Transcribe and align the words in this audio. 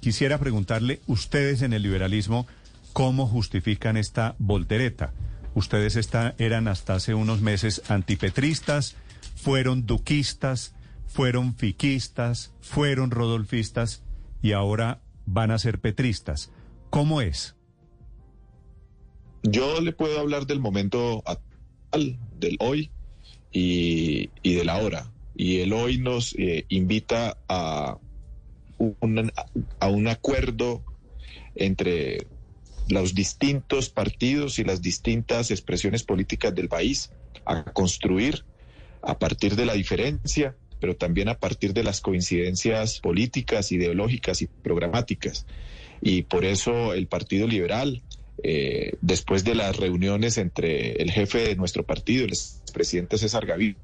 Quisiera 0.00 0.36
preguntarle, 0.36 1.00
ustedes 1.06 1.62
en 1.62 1.72
el 1.72 1.82
liberalismo, 1.82 2.46
¿cómo 2.92 3.26
justifican 3.26 3.96
esta 3.96 4.34
voltereta? 4.38 5.14
Ustedes 5.54 5.96
eran 6.36 6.68
hasta 6.68 6.96
hace 6.96 7.14
unos 7.14 7.40
meses 7.40 7.80
antipetristas, 7.88 8.94
fueron 9.34 9.86
duquistas, 9.86 10.74
fueron 11.06 11.54
fiquistas, 11.54 12.52
fueron 12.60 13.10
rodolfistas 13.10 14.02
y 14.42 14.52
ahora 14.52 15.00
van 15.24 15.50
a 15.50 15.58
ser 15.58 15.80
petristas. 15.80 16.50
¿Cómo 16.90 17.22
es? 17.22 17.56
Yo 19.44 19.80
le 19.80 19.92
puedo 19.92 20.20
hablar 20.20 20.46
del 20.46 20.60
momento 20.60 21.22
actual, 21.24 22.18
del 22.38 22.58
hoy 22.60 22.90
y, 23.50 24.28
y 24.42 24.56
del 24.56 24.68
ahora. 24.68 25.10
Y 25.34 25.60
el 25.60 25.72
hoy 25.72 25.96
nos 25.96 26.34
eh, 26.34 26.66
invita 26.68 27.38
a 27.48 27.96
a 29.80 29.88
un 29.88 30.08
acuerdo 30.08 30.82
entre 31.54 32.26
los 32.88 33.14
distintos 33.14 33.88
partidos 33.88 34.58
y 34.58 34.64
las 34.64 34.82
distintas 34.82 35.50
expresiones 35.50 36.02
políticas 36.02 36.54
del 36.54 36.68
país 36.68 37.10
a 37.46 37.64
construir 37.64 38.44
a 39.02 39.18
partir 39.18 39.56
de 39.56 39.66
la 39.66 39.74
diferencia, 39.74 40.56
pero 40.80 40.96
también 40.96 41.28
a 41.28 41.38
partir 41.38 41.72
de 41.72 41.82
las 41.82 42.00
coincidencias 42.00 43.00
políticas, 43.00 43.72
ideológicas 43.72 44.42
y 44.42 44.46
programáticas. 44.46 45.46
Y 46.00 46.22
por 46.22 46.44
eso 46.44 46.94
el 46.94 47.06
Partido 47.06 47.46
Liberal, 47.46 48.02
eh, 48.42 48.94
después 49.00 49.44
de 49.44 49.54
las 49.54 49.76
reuniones 49.76 50.38
entre 50.38 50.92
el 51.02 51.10
jefe 51.10 51.48
de 51.48 51.56
nuestro 51.56 51.84
partido, 51.84 52.24
el 52.24 52.32
presidente 52.72 53.18
César 53.18 53.46
Gaviria, 53.46 53.76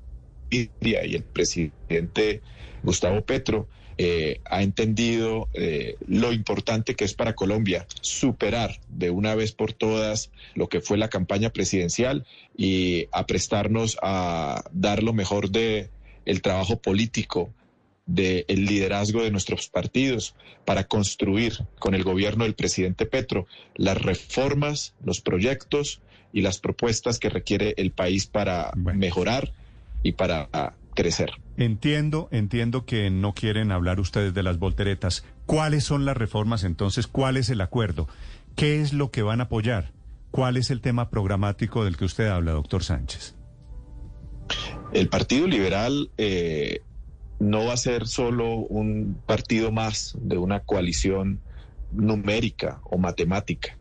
y 0.50 0.68
el 1.14 1.22
presidente 1.22 2.42
Gustavo 2.82 3.22
Petro, 3.22 3.68
eh, 4.02 4.40
ha 4.46 4.62
entendido 4.62 5.50
eh, 5.52 5.96
lo 6.06 6.32
importante 6.32 6.94
que 6.94 7.04
es 7.04 7.12
para 7.12 7.34
Colombia 7.34 7.86
superar 8.00 8.80
de 8.88 9.10
una 9.10 9.34
vez 9.34 9.52
por 9.52 9.74
todas 9.74 10.30
lo 10.54 10.70
que 10.70 10.80
fue 10.80 10.96
la 10.96 11.10
campaña 11.10 11.50
presidencial 11.50 12.24
y 12.56 13.08
a 13.12 13.26
prestarnos 13.26 13.98
a 14.00 14.64
dar 14.72 15.02
lo 15.02 15.12
mejor 15.12 15.50
de 15.50 15.90
el 16.24 16.40
trabajo 16.40 16.80
político 16.80 17.52
del 18.06 18.46
liderazgo 18.48 19.22
de 19.22 19.32
nuestros 19.32 19.68
partidos 19.68 20.34
para 20.64 20.84
construir 20.84 21.66
con 21.78 21.94
el 21.94 22.02
gobierno 22.02 22.44
del 22.44 22.54
presidente 22.54 23.04
Petro 23.04 23.46
las 23.76 24.00
reformas, 24.00 24.94
los 25.04 25.20
proyectos 25.20 26.00
y 26.32 26.40
las 26.40 26.58
propuestas 26.58 27.18
que 27.18 27.28
requiere 27.28 27.74
el 27.76 27.90
país 27.90 28.26
para 28.26 28.72
mejorar 28.76 29.52
y 30.02 30.12
para 30.12 30.48
crecer. 31.00 31.30
Entiendo, 31.56 32.28
entiendo 32.30 32.84
que 32.84 33.08
no 33.08 33.32
quieren 33.32 33.72
hablar 33.72 34.00
ustedes 34.00 34.34
de 34.34 34.42
las 34.42 34.58
volteretas. 34.58 35.24
¿Cuáles 35.46 35.84
son 35.84 36.04
las 36.04 36.14
reformas 36.14 36.62
entonces? 36.62 37.06
¿Cuál 37.06 37.38
es 37.38 37.48
el 37.48 37.62
acuerdo? 37.62 38.06
¿Qué 38.54 38.82
es 38.82 38.92
lo 38.92 39.10
que 39.10 39.22
van 39.22 39.40
a 39.40 39.44
apoyar? 39.44 39.92
¿Cuál 40.30 40.58
es 40.58 40.70
el 40.70 40.82
tema 40.82 41.08
programático 41.08 41.84
del 41.84 41.96
que 41.96 42.04
usted 42.04 42.28
habla, 42.28 42.52
doctor 42.52 42.84
Sánchez? 42.84 43.34
El 44.92 45.08
Partido 45.08 45.46
Liberal 45.46 46.10
eh, 46.18 46.82
no 47.38 47.64
va 47.64 47.72
a 47.72 47.78
ser 47.78 48.06
solo 48.06 48.56
un 48.56 49.18
partido 49.24 49.72
más 49.72 50.14
de 50.20 50.36
una 50.36 50.60
coalición 50.60 51.40
numérica 51.92 52.82
o 52.84 52.98
matemática. 52.98 53.78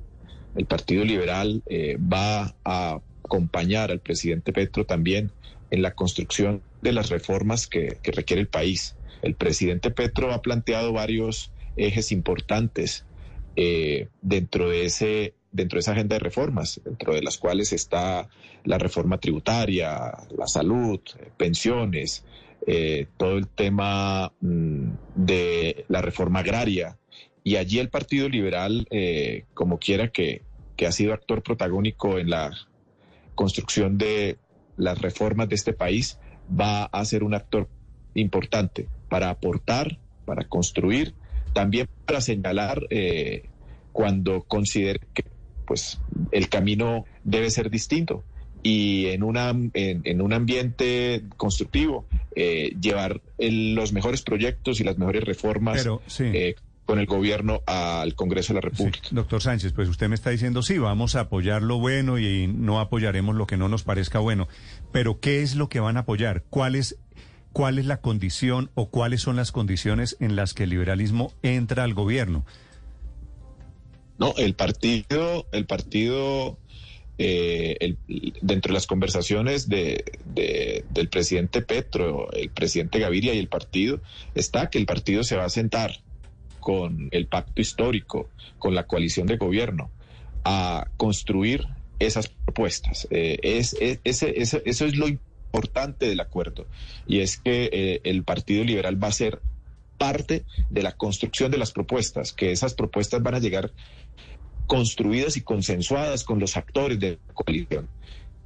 El 0.55 0.67
Partido 0.67 1.03
Liberal 1.03 1.63
eh, 1.65 1.97
va 1.97 2.55
a 2.63 3.01
acompañar 3.29 3.91
al 3.91 3.99
presidente 3.99 4.51
Petro 4.51 4.85
también 4.85 5.31
en 5.69 5.83
la 5.83 5.93
construcción 5.93 6.63
de 6.81 6.93
las 6.93 7.09
reformas 7.09 7.67
que, 7.67 7.99
requiere 8.03 8.41
el 8.41 8.47
país. 8.47 8.95
El 9.21 9.35
presidente 9.35 9.91
Petro 9.91 10.33
ha 10.33 10.41
planteado 10.41 10.91
varios 10.91 11.51
ejes 11.77 12.11
importantes 12.11 13.05
eh, 13.55 14.07
dentro 14.21 14.69
de 14.69 14.85
ese 14.85 15.33
dentro 15.51 15.77
de 15.77 15.81
esa 15.81 15.93
agenda 15.93 16.15
de 16.15 16.19
reformas, 16.19 16.79
dentro 16.85 17.13
de 17.13 17.23
las 17.23 17.37
cuales 17.39 17.73
está 17.73 18.29
la 18.65 18.77
reforma 18.77 19.19
tributaria, 19.19 20.11
la 20.37 20.45
salud, 20.45 20.99
pensiones, 21.37 22.23
eh, 22.67 23.07
todo 23.17 23.37
el 23.37 23.47
tema 23.47 24.31
mm, 24.41 24.89
de 25.15 25.85
la 25.87 26.03
reforma 26.03 26.39
agraria. 26.41 26.97
Y 27.43 27.55
allí 27.55 27.79
el 27.79 27.89
Partido 27.89 28.29
Liberal, 28.29 28.85
eh, 28.91 29.45
como 29.55 29.79
quiera 29.79 30.09
que, 30.09 30.43
que 30.75 30.85
ha 30.85 30.91
sido 30.91 31.13
actor 31.13 31.41
protagónico 31.41 32.19
en 32.19 32.29
la 32.29 32.51
construcción 33.39 33.97
de 33.97 34.37
las 34.75 34.99
reformas 34.99 35.47
de 35.47 35.55
este 35.55 35.71
país, 35.71 36.19
va 36.51 36.83
a 36.83 37.05
ser 37.05 37.23
un 37.23 37.33
actor 37.33 37.69
importante 38.13 38.89
para 39.07 39.29
aportar, 39.29 39.97
para 40.25 40.43
construir, 40.43 41.13
también 41.53 41.87
para 42.05 42.19
señalar 42.19 42.85
eh, 42.89 43.43
cuando 43.93 44.41
considere 44.41 44.99
que 45.13 45.23
pues, 45.65 46.01
el 46.33 46.49
camino 46.49 47.05
debe 47.23 47.49
ser 47.49 47.69
distinto 47.69 48.25
y 48.61 49.05
en, 49.05 49.23
una, 49.23 49.51
en, 49.73 50.21
un 50.21 50.33
ambiente 50.33 51.23
constructivo 51.37 52.07
eh, 52.35 52.75
llevar 52.81 53.21
los 53.37 53.93
mejores 53.93 54.21
proyectos 54.21 54.81
y 54.81 54.83
las 54.83 54.97
mejores 54.97 55.23
reformas 55.23 55.87
eh, 56.19 56.55
con 56.89 56.97
el 56.97 57.05
gobierno 57.05 57.61
al 57.67 58.15
Congreso 58.15 58.51
de 58.51 58.55
la 58.55 58.61
República. 58.61 59.09
doctor 59.11 59.43
Sánchez, 59.43 59.73
pues 59.73 59.87
usted 59.89 60.09
me 60.09 60.15
está 60.15 60.31
diciendo, 60.31 60.63
sí, 60.63 60.79
vamos 60.79 61.15
a 61.15 61.19
apoyar 61.19 61.61
lo 61.61 61.77
bueno 61.77 62.17
y 62.17 62.47
no 62.47 62.79
apoyaremos 62.79 63.35
lo 63.35 63.45
que 63.45 63.57
no 63.57 63.69
nos 63.69 63.83
parezca 63.83 64.17
bueno, 64.17 64.47
pero 64.91 65.19
¿qué 65.19 65.43
es 65.43 65.55
lo 65.55 65.69
que 65.69 65.79
van 65.79 65.97
a 65.97 65.99
apoyar? 65.99 66.45
¿Cuál 66.49 66.73
es, 66.73 66.97
cuál 67.53 67.77
es 67.77 67.85
la 67.85 68.01
condición 68.01 68.71
o 68.73 68.89
cuáles 68.89 69.21
son 69.21 69.35
las 69.35 69.51
condiciones 69.51 70.17
en 70.19 70.35
las 70.35 70.55
que 70.55 70.63
el 70.63 70.71
liberalismo 70.71 71.31
entra 71.43 71.83
al 71.83 71.93
gobierno? 71.93 72.43
No, 74.17 74.33
el 74.37 74.55
partido, 74.55 75.45
el 75.51 75.67
partido, 75.67 76.57
eh, 77.19 77.97
dentro 78.41 78.71
de 78.71 78.73
las 78.73 78.87
conversaciones 78.87 79.69
de, 79.69 80.05
del 80.89 81.07
presidente 81.09 81.61
Petro, 81.61 82.31
el 82.31 82.49
presidente 82.49 82.97
Gaviria 82.97 83.35
y 83.35 83.37
el 83.37 83.47
partido, 83.47 84.01
está 84.33 84.71
que 84.71 84.79
el 84.79 84.87
partido 84.87 85.23
se 85.23 85.35
va 85.35 85.45
a 85.45 85.49
sentar 85.49 86.01
con 86.59 87.09
el 87.11 87.27
pacto 87.27 87.61
histórico, 87.61 88.29
con 88.57 88.75
la 88.75 88.87
coalición 88.87 89.27
de 89.27 89.37
gobierno, 89.37 89.89
a 90.43 90.87
construir 90.97 91.67
esas 91.99 92.27
propuestas. 92.27 93.07
Eh, 93.11 93.39
es, 93.43 93.75
ese, 93.79 94.33
eso 94.35 94.61
es 94.65 94.95
lo 94.95 95.07
importante 95.07 96.07
del 96.07 96.19
acuerdo 96.19 96.67
y 97.07 97.19
es 97.19 97.37
que 97.37 97.69
eh, 97.71 98.01
el 98.03 98.23
Partido 98.23 98.63
Liberal 98.63 99.01
va 99.01 99.07
a 99.07 99.11
ser 99.11 99.41
parte 99.97 100.45
de 100.69 100.81
la 100.81 100.93
construcción 100.93 101.51
de 101.51 101.57
las 101.57 101.71
propuestas, 101.71 102.31
que 102.33 102.51
esas 102.51 102.73
propuestas 102.73 103.21
van 103.21 103.35
a 103.35 103.39
llegar 103.39 103.71
construidas 104.65 105.35
y 105.35 105.41
consensuadas 105.41 106.23
con 106.23 106.39
los 106.39 106.55
actores 106.55 106.99
de 106.99 107.19
la 107.27 107.33
coalición. 107.33 107.89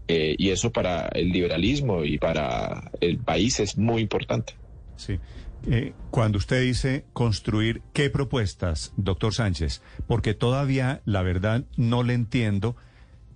Eh, 0.08 0.36
y 0.38 0.50
eso 0.50 0.72
para 0.72 1.08
el 1.10 1.32
liberalismo 1.32 2.04
y 2.04 2.18
para 2.18 2.92
el 3.00 3.20
país 3.20 3.60
es 3.60 3.78
muy 3.78 4.02
importante. 4.02 4.54
Sí. 4.98 5.20
Eh, 5.66 5.94
cuando 6.12 6.38
usted 6.38 6.62
dice 6.62 7.06
construir, 7.14 7.82
¿qué 7.94 8.10
propuestas, 8.10 8.94
doctor 8.98 9.34
Sánchez? 9.34 9.82
Porque 10.08 10.34
todavía, 10.34 11.02
la 11.06 11.22
verdad, 11.22 11.64
no 11.78 12.04
le 12.04 12.14
entiendo 12.14 12.76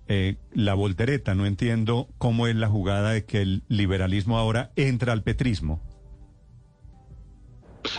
eh, 0.08 0.36
la 0.52 0.74
voltereta, 0.74 1.34
no 1.34 1.46
entiendo 1.46 2.08
cómo 2.18 2.46
es 2.46 2.56
la 2.56 2.68
jugada 2.68 3.12
de 3.12 3.24
que 3.24 3.40
el 3.40 3.62
liberalismo 3.68 4.38
ahora 4.38 4.72
entra 4.76 5.12
al 5.12 5.22
petrismo. 5.22 5.82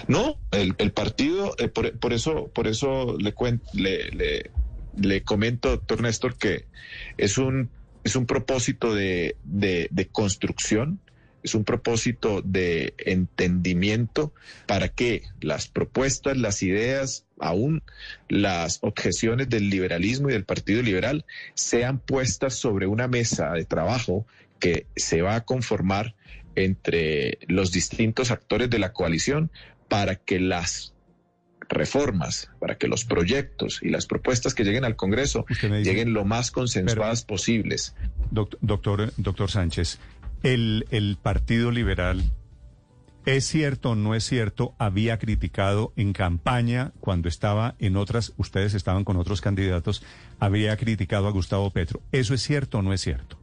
No, 0.07 0.35
el, 0.51 0.75
partido, 0.91 1.56
eh, 1.57 1.68
por, 1.68 2.13
eso, 2.13 2.51
por 2.53 2.68
eso 2.68 3.18
le, 3.18 3.34
le, 3.73 4.51
le, 4.95 5.23
comento, 5.23 5.69
doctor 5.69 6.01
Néstor, 6.01 6.38
que 6.38 6.68
es 7.18 7.39
un, 7.39 7.72
es 8.03 8.16
un 8.16 8.28
propósito 8.28 8.94
de, 8.94 9.35
de 9.44 10.07
construcción 10.12 11.00
es 11.44 11.55
un 11.55 11.63
propósito 11.63 12.41
de 12.41 12.94
entendimiento 12.97 14.33
para 14.66 14.89
que 14.89 15.23
las 15.41 15.67
propuestas, 15.67 16.38
las 16.38 16.61
ideas, 16.63 17.25
aún 17.39 17.81
las 18.27 18.80
objeciones 18.81 19.50
del 19.50 19.69
liberalismo 19.69 20.30
y 20.30 20.33
del 20.33 20.45
Partido 20.45 20.81
Liberal 20.81 21.25
sean 21.53 22.00
puestas 22.00 22.56
sobre 22.56 22.88
una 22.88 23.07
mesa 23.07 23.51
de 23.53 23.65
trabajo 23.65 24.25
que 24.59 24.88
se 24.95 25.21
va 25.21 25.36
a 25.36 25.45
conformar 25.45 26.15
entre 26.56 27.39
los 27.47 27.71
distintos 27.71 28.31
actores 28.31 28.69
de 28.69 28.80
la 28.80 28.92
coalición 28.92 29.51
para 29.88 30.15
que 30.15 30.39
las 30.39 30.94
reformas, 31.69 32.50
para 32.59 32.77
que 32.77 32.88
los 32.88 33.06
proyectos 33.06 33.80
y 33.81 33.89
las 33.89 34.07
propuestas 34.07 34.53
que 34.53 34.63
lleguen 34.63 34.83
al 34.85 34.95
Congreso 34.95 35.45
lleguen 35.62 36.13
lo 36.13 36.25
más 36.25 36.51
consensuadas 36.51 37.24
posibles. 37.24 37.95
Doctor, 38.31 39.13
doctor 39.18 39.51
Sánchez, 39.51 40.00
el, 40.44 41.18
Partido 41.21 41.71
Liberal, 41.71 42.24
¿es 43.25 43.45
cierto 43.45 43.91
o 43.91 43.95
no 43.95 44.15
es 44.15 44.24
cierto? 44.24 44.74
Había 44.77 45.19
criticado 45.19 45.94
en 45.95 46.13
campaña, 46.13 46.94
cuando 47.00 47.30
estaba 47.30 47.75
en 47.80 47.95
otras, 47.97 48.33
ustedes 48.38 48.74
estaban 48.74 49.03
con 49.03 49.18
otros 49.18 49.41
candidatos, 49.41 50.03
había 50.39 50.75
criticado 50.77 51.27
a 51.27 51.31
Gustavo 51.31 51.69
Petro. 51.71 52.01
¿Eso 52.12 52.33
es 52.33 52.41
cierto 52.41 52.80
o 52.80 52.81
no 52.81 52.94
es 52.94 53.01
cierto? 53.01 53.39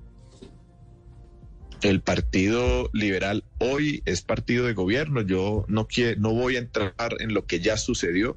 el 1.83 2.01
Partido 2.01 2.91
Liberal 2.93 3.45
hoy 3.59 4.03
es 4.07 4.23
partido 4.23 4.67
de 4.67 4.73
gobierno. 4.73 5.21
Yo 5.21 5.65
no, 5.69 5.87
quiero, 5.87 6.21
no 6.21 6.33
voy 6.33 6.57
a 6.57 6.61
entrar 6.61 6.95
en 7.21 7.35
lo 7.35 7.47
que 7.47 7.61
ya 7.61 7.77
sucedió, 7.77 8.37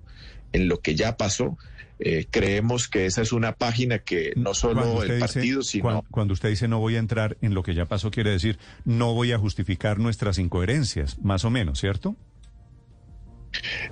en 0.52 0.68
lo 0.68 0.82
que 0.82 0.96
ya 0.96 1.18
pasó. 1.18 1.58
Eh, 2.02 2.28
creemos 2.32 2.88
que 2.88 3.06
esa 3.06 3.22
es 3.22 3.34
una 3.34 3.56
página 3.56 4.00
que 4.00 4.32
no 4.38 4.54
solo 4.54 5.04
el 5.04 5.20
partido, 5.20 5.62
sino... 5.64 6.06
Cuando, 6.10 6.34
usted 6.34 6.50
dice 6.50 6.70
no 6.70 6.80
voy 6.80 6.96
a 6.96 7.00
entrar 7.00 7.38
en 7.42 7.54
lo 7.54 7.62
que 7.62 7.74
ya 7.74 7.86
pasó, 7.86 8.10
quiere 8.10 8.32
decir 8.32 8.58
no 8.86 9.14
voy 9.14 9.34
a 9.34 9.38
justificar 9.38 10.00
nuestras 10.00 10.40
incoherencias, 10.40 11.20
más 11.20 11.44
o 11.44 11.50
menos, 11.50 11.80
¿cierto? 11.80 12.16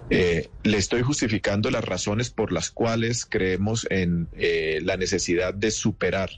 Eh, 0.10 0.50
le 0.64 0.78
estoy 0.78 1.02
justificando 1.02 1.70
las 1.70 1.84
razones 1.84 2.30
por 2.30 2.54
las 2.54 2.72
cuales 2.72 3.26
creemos 3.26 3.86
en 3.90 4.30
eh, 4.38 4.80
la 4.84 4.96
necesidad 4.96 5.54
de 5.54 5.72
superar 5.72 6.30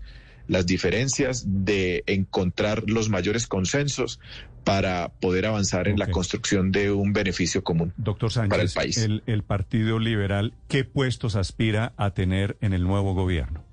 las 0.48 0.66
diferencias, 0.66 1.46
de 1.46 2.04
encontrar 2.08 2.84
los 2.88 3.10
mayores 3.10 3.46
consensos 3.46 4.20
para 4.64 5.10
poder 5.20 5.46
avanzar 5.46 5.88
en 5.88 5.98
la 5.98 6.08
construcción 6.12 6.72
de 6.72 6.92
un 6.92 7.14
beneficio 7.14 7.64
común 7.64 7.94
Doctor 7.98 8.32
Sánchez, 8.32 8.50
para 8.50 8.64
el 8.64 8.70
país. 8.72 8.98
El, 8.98 9.44
Partido 9.44 10.00
Liberal, 10.00 10.54
¿qué 10.68 10.84
puestos 10.84 11.36
aspira 11.36 11.94
a 11.98 12.12
tener 12.12 12.58
en 12.62 12.74
el 12.74 12.84
nuevo 12.84 13.14
gobierno? 13.14 13.64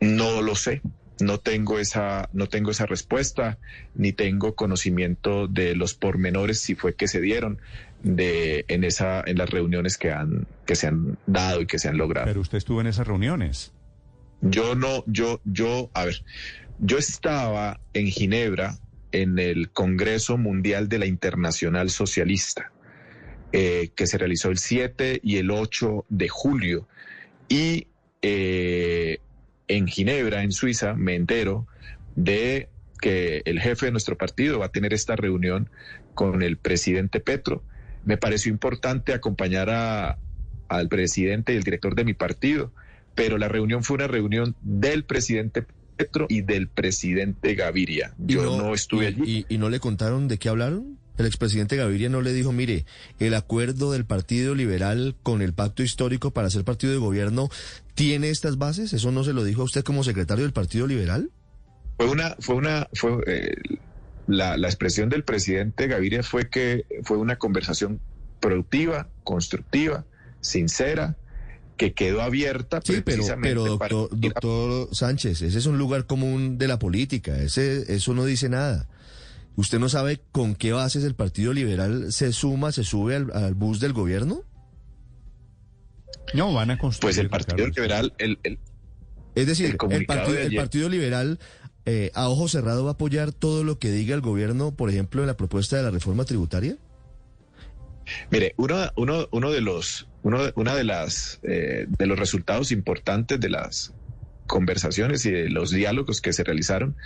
No 0.00 0.42
lo 0.42 0.54
sé. 0.54 0.82
No 1.20 1.38
tengo 1.38 1.78
esa, 1.78 2.28
no 2.32 2.48
tengo 2.48 2.72
esa 2.72 2.86
respuesta, 2.86 3.58
ni 3.94 4.12
tengo 4.12 4.56
conocimiento 4.56 5.46
de 5.46 5.76
los 5.76 5.94
pormenores 5.94 6.60
si 6.60 6.74
fue 6.74 6.94
que 6.94 7.06
se 7.06 7.20
dieron 7.20 7.60
de 8.02 8.64
en 8.68 8.82
esa, 8.82 9.22
en 9.24 9.38
las 9.38 9.48
reuniones 9.48 9.98
que 9.98 10.10
han, 10.10 10.48
que 10.66 10.74
se 10.74 10.88
han 10.88 11.18
dado 11.26 11.60
y 11.60 11.66
que 11.66 11.78
se 11.78 11.88
han 11.88 11.96
logrado. 11.96 12.26
Pero 12.26 12.40
usted 12.40 12.58
estuvo 12.58 12.80
en 12.80 12.88
esas 12.88 13.06
reuniones. 13.06 13.72
Yo 14.40 14.74
no, 14.74 15.04
yo, 15.06 15.40
yo, 15.44 15.90
a 15.94 16.06
ver, 16.06 16.24
yo 16.80 16.98
estaba 16.98 17.80
en 17.92 18.08
Ginebra 18.08 18.76
en 19.12 19.38
el 19.38 19.70
Congreso 19.70 20.38
Mundial 20.38 20.88
de 20.88 20.98
la 20.98 21.06
Internacional 21.06 21.90
Socialista, 21.90 22.72
eh, 23.52 23.90
que 23.94 24.06
se 24.06 24.18
realizó 24.18 24.50
el 24.50 24.58
7 24.58 25.20
y 25.22 25.36
el 25.36 25.50
8 25.50 26.06
de 26.08 26.28
julio. 26.28 26.88
Y 27.48 27.86
eh, 28.22 29.18
en 29.68 29.86
Ginebra, 29.86 30.42
en 30.42 30.52
Suiza, 30.52 30.94
me 30.94 31.14
entero 31.14 31.66
de 32.16 32.68
que 33.00 33.42
el 33.44 33.60
jefe 33.60 33.86
de 33.86 33.92
nuestro 33.92 34.16
partido 34.16 34.58
va 34.58 34.66
a 34.66 34.72
tener 34.72 34.94
esta 34.94 35.16
reunión 35.16 35.68
con 36.14 36.42
el 36.42 36.56
presidente 36.56 37.20
Petro. 37.20 37.62
Me 38.04 38.16
pareció 38.16 38.50
importante 38.50 39.12
acompañar 39.12 39.70
a, 39.70 40.18
al 40.68 40.88
presidente 40.88 41.52
y 41.52 41.56
el 41.56 41.62
director 41.62 41.94
de 41.94 42.04
mi 42.04 42.14
partido 42.14 42.72
pero 43.14 43.38
la 43.38 43.48
reunión 43.48 43.82
fue 43.82 43.96
una 43.96 44.06
reunión 44.06 44.56
del 44.62 45.04
presidente 45.04 45.64
Petro 45.96 46.26
y 46.28 46.42
del 46.42 46.68
presidente 46.68 47.54
Gaviria. 47.54 48.14
Yo 48.18 48.44
no, 48.56 48.74
estuve 48.74 49.08
allí. 49.08 49.46
Y, 49.48 49.58
no 49.58 49.68
le 49.68 49.80
contaron 49.80 50.28
de 50.28 50.38
qué 50.38 50.48
hablaron? 50.48 50.98
El 51.18 51.26
expresidente 51.26 51.76
Gaviria 51.76 52.08
no 52.08 52.22
le 52.22 52.32
dijo, 52.32 52.52
mire, 52.52 52.86
el 53.18 53.34
acuerdo 53.34 53.92
del 53.92 54.06
Partido 54.06 54.54
Liberal 54.54 55.14
con 55.22 55.42
el 55.42 55.52
pacto 55.52 55.82
histórico 55.82 56.30
para 56.30 56.50
ser 56.50 56.64
partido 56.64 56.92
de 56.92 56.98
gobierno 56.98 57.48
tiene 57.94 58.30
estas 58.30 58.58
bases. 58.58 58.92
¿Eso 58.92 59.12
no 59.12 59.22
se 59.22 59.32
lo 59.32 59.44
dijo 59.44 59.62
a 59.62 59.66
usted 59.66 59.84
como 59.84 60.04
secretario 60.04 60.44
del 60.44 60.52
Partido 60.52 60.86
Liberal? 60.86 61.30
Fue 61.98 62.08
una, 62.08 62.34
fue 62.40 62.54
una, 62.56 62.88
fue 62.94 63.18
eh, 63.26 63.54
la, 64.26 64.56
la 64.56 64.68
expresión 64.68 65.10
del 65.10 65.24
presidente 65.24 65.86
Gaviria 65.86 66.22
fue 66.22 66.48
que 66.48 66.86
fue 67.04 67.18
una 67.18 67.36
conversación 67.36 68.00
productiva, 68.40 69.08
constructiva, 69.22 70.04
sincera, 70.40 71.16
que 71.76 71.92
quedó 71.92 72.22
abierta 72.22 72.80
sí, 72.84 73.02
pero, 73.04 73.78
pero 73.78 74.08
doctor, 74.10 74.88
Sánchez, 74.92 75.42
ese 75.42 75.58
es 75.58 75.66
un 75.66 75.78
lugar 75.78 76.06
común 76.06 76.58
de 76.58 76.68
la 76.68 76.78
política, 76.78 77.36
ese, 77.38 77.94
eso 77.94 78.14
no 78.14 78.24
dice 78.24 78.48
nada. 78.48 78.88
¿Usted 79.54 79.78
no 79.78 79.88
sabe 79.88 80.20
con 80.32 80.54
qué 80.54 80.72
bases 80.72 81.04
el 81.04 81.14
Partido 81.14 81.52
Liberal 81.52 82.12
se 82.12 82.32
suma, 82.32 82.72
se 82.72 82.84
sube 82.84 83.16
al, 83.16 83.54
bus 83.54 83.80
del 83.80 83.92
gobierno? 83.92 84.44
No, 86.32 86.52
van 86.54 86.70
a 86.70 86.78
construir. 86.78 87.14
Pues 87.14 87.18
el 87.18 87.28
Partido 87.28 87.66
Liberal, 87.66 88.14
el, 88.18 88.38
es 89.34 89.46
decir, 89.46 89.76
el, 89.90 90.06
partido, 90.06 90.88
Liberal 90.88 91.38
eh, 91.86 92.10
a 92.14 92.28
ojo 92.28 92.48
cerrado 92.48 92.84
va 92.84 92.90
a 92.90 92.94
apoyar 92.94 93.32
todo 93.32 93.64
lo 93.64 93.78
que 93.78 93.90
diga 93.90 94.14
el 94.14 94.20
gobierno, 94.20 94.74
por 94.74 94.90
ejemplo, 94.90 95.22
en 95.22 95.26
la 95.26 95.36
propuesta 95.36 95.76
de 95.76 95.82
la 95.82 95.90
reforma 95.90 96.24
tributaria. 96.24 96.76
Mire, 98.30 98.54
uno, 98.56 98.90
uno, 98.96 99.28
uno 99.30 99.50
de 99.50 99.60
los 99.60 100.08
uno, 100.22 100.38
una 100.54 100.74
de 100.74 100.84
las 100.84 101.40
eh, 101.42 101.86
de 101.88 102.06
los 102.06 102.18
resultados 102.18 102.72
importantes 102.72 103.40
de 103.40 103.48
las 103.48 103.92
conversaciones 104.46 105.24
y 105.26 105.30
de 105.30 105.48
los 105.48 105.70
diálogos 105.70 106.20
que 106.20 106.32
se 106.32 106.44
realizaron 106.44 106.96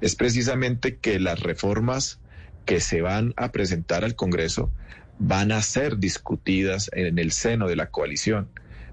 es 0.00 0.16
precisamente 0.16 0.96
que 0.96 1.20
las 1.20 1.40
reformas 1.40 2.18
que 2.64 2.80
se 2.80 3.02
van 3.02 3.34
a 3.36 3.52
presentar 3.52 4.04
al 4.04 4.14
Congreso 4.14 4.72
van 5.18 5.52
a 5.52 5.62
ser 5.62 5.98
discutidas 5.98 6.90
en 6.92 7.18
el 7.18 7.32
seno 7.32 7.68
de 7.68 7.76
la 7.76 7.90
coalición, 7.90 8.48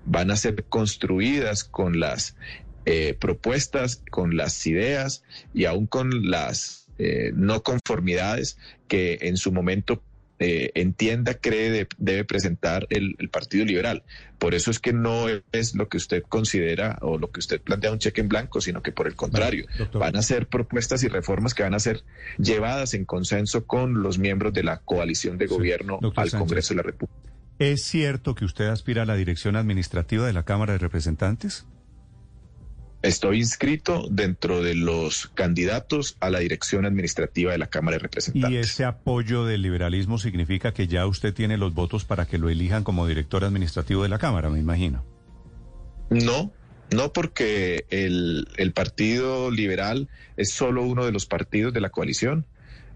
van 0.05 0.31
a 0.31 0.35
ser 0.35 0.63
construidas 0.65 1.63
con 1.63 1.99
las 1.99 2.35
eh, 2.85 3.15
propuestas, 3.19 4.03
con 4.09 4.37
las 4.37 4.65
ideas 4.67 5.23
y 5.53 5.65
aún 5.65 5.87
con 5.87 6.29
las 6.29 6.87
eh, 6.97 7.31
no 7.33 7.63
conformidades 7.63 8.57
que 8.87 9.19
en 9.21 9.37
su 9.37 9.51
momento 9.51 10.03
eh, 10.43 10.71
entienda, 10.73 11.35
cree, 11.35 11.87
debe 11.99 12.25
presentar 12.25 12.87
el, 12.89 13.15
Partido 13.29 13.63
Liberal. 13.63 14.01
Por 14.39 14.55
eso 14.55 14.71
es 14.71 14.79
que 14.79 14.91
no 14.91 15.27
es 15.51 15.75
lo 15.75 15.87
que 15.87 15.97
usted 15.97 16.23
considera 16.27 16.97
o 17.01 17.19
lo 17.19 17.29
que 17.29 17.39
usted 17.39 17.61
plantea 17.61 17.91
un 17.91 17.99
cheque 17.99 18.21
en 18.21 18.27
blanco, 18.27 18.59
sino 18.59 18.81
que 18.81 18.91
por 18.91 19.05
el 19.05 19.15
contrario, 19.15 19.67
van 19.93 20.15
a 20.15 20.23
ser 20.23 20.47
propuestas 20.47 21.03
y 21.03 21.09
reformas 21.09 21.53
que 21.53 21.61
van 21.61 21.75
a 21.75 21.79
ser 21.79 22.03
llevadas 22.39 22.95
en 22.95 23.05
consenso 23.05 23.67
con 23.67 24.01
los 24.01 24.17
miembros 24.17 24.51
de 24.51 24.63
la 24.63 24.77
coalición 24.77 25.37
de 25.37 25.45
gobierno 25.45 25.99
al 26.15 26.31
Congreso 26.31 26.73
de 26.73 26.77
la 26.77 26.83
República. 26.83 27.21
¿Es 27.59 27.83
cierto 27.83 28.33
que 28.33 28.43
usted 28.43 28.65
aspira 28.65 29.03
a 29.03 29.05
la 29.05 29.15
dirección 29.15 29.55
administrativa 29.55 30.25
de 30.25 30.33
la 30.33 30.41
Cámara 30.41 30.73
de 30.73 30.79
Representantes? 30.79 31.67
Estoy 33.01 33.39
inscrito 33.39 34.07
dentro 34.11 34.61
de 34.61 34.75
los 34.75 35.27
candidatos 35.33 36.17
a 36.19 36.29
la 36.29 36.39
dirección 36.39 36.85
administrativa 36.85 37.51
de 37.51 37.57
la 37.57 37.67
Cámara 37.67 37.97
de 37.97 38.03
Representantes. 38.03 38.51
¿Y 38.51 38.57
ese 38.57 38.85
apoyo 38.85 39.43
del 39.45 39.63
liberalismo 39.63 40.19
significa 40.19 40.71
que 40.71 40.87
ya 40.87 41.07
usted 41.07 41.33
tiene 41.33 41.57
los 41.57 41.73
votos 41.73 42.05
para 42.05 42.27
que 42.27 42.37
lo 42.37 42.49
elijan 42.49 42.83
como 42.83 43.07
director 43.07 43.43
administrativo 43.43 44.03
de 44.03 44.09
la 44.09 44.19
Cámara, 44.19 44.49
me 44.51 44.59
imagino? 44.59 45.03
No, 46.11 46.51
no 46.91 47.11
porque 47.11 47.85
el, 47.89 48.47
el 48.57 48.71
Partido 48.71 49.49
Liberal 49.49 50.07
es 50.37 50.51
solo 50.51 50.83
uno 50.83 51.03
de 51.05 51.11
los 51.11 51.25
partidos 51.25 51.73
de 51.73 51.81
la 51.81 51.89
coalición. 51.89 52.45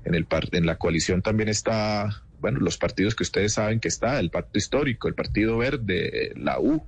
En, 0.03 0.13
el, 0.13 0.27
en 0.51 0.65
la 0.67 0.77
coalición 0.77 1.23
también 1.23 1.49
está 1.49 2.24
bueno, 2.39 2.59
los 2.59 2.77
partidos 2.77 3.15
que 3.15 3.23
ustedes 3.23 3.53
saben 3.53 3.79
que 3.79 3.87
está, 3.87 4.19
el 4.19 4.29
Pacto 4.29 4.57
Histórico, 4.57 5.07
el 5.07 5.15
Partido 5.15 5.57
Verde, 5.57 6.33
la 6.35 6.59
U, 6.59 6.83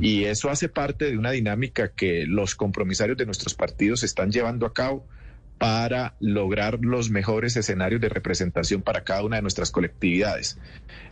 y 0.00 0.24
eso 0.24 0.50
hace 0.50 0.68
parte 0.68 1.06
de 1.06 1.18
una 1.18 1.30
dinámica 1.30 1.92
que 1.92 2.26
los 2.26 2.54
compromisarios 2.54 3.16
de 3.16 3.26
nuestros 3.26 3.54
partidos 3.54 4.02
están 4.02 4.30
llevando 4.30 4.66
a 4.66 4.74
cabo 4.74 5.06
para 5.58 6.14
lograr 6.20 6.78
los 6.80 7.10
mejores 7.10 7.56
escenarios 7.56 8.00
de 8.00 8.08
representación 8.08 8.80
para 8.80 9.04
cada 9.04 9.22
una 9.24 9.36
de 9.36 9.42
nuestras 9.42 9.70
colectividades. 9.70 10.58